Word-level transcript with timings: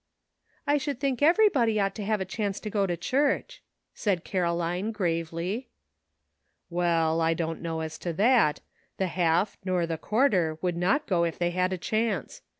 86" 0.67 0.67
I 0.67 0.77
should 0.79 0.99
think 0.99 1.21
everybody 1.21 1.79
ought 1.79 1.93
to 1.93 2.03
have 2.03 2.19
a 2.19 2.25
chance 2.25 2.59
to 2.61 2.71
go 2.71 2.87
to 2.87 2.97
church," 2.97 3.61
said 3.93 4.23
Caroline 4.23 4.91
gravely. 4.91 5.69
"Well, 6.71 7.21
I 7.21 7.35
don't 7.35 7.61
know 7.61 7.81
as 7.81 7.99
to 7.99 8.11
that. 8.13 8.61
The 8.97 9.05
half 9.09 9.57
nor 9.63 9.85
the 9.85 9.99
quarter 9.99 10.57
would 10.59 10.75
not 10.75 11.05
go 11.05 11.23
if 11.23 11.37
they 11.37 11.51
had 11.51 11.71
a 11.71 11.77
chance. 11.77 12.41